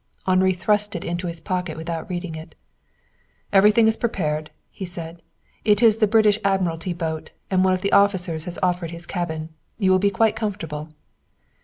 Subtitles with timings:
[0.25, 2.55] Henri thrust it into his pocket without reading it.
[3.53, 5.21] "Everything is prepared," he said.
[5.63, 9.49] "It is the British Admiralty boat, and one of the officers has offered his cabin.
[9.77, 10.89] You will be quite comfortable."